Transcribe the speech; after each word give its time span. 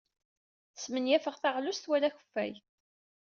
Smenyafeɣ 0.83 1.35
taɣlust 1.37 1.85
wala 1.89 2.07
akeffay. 2.09 2.53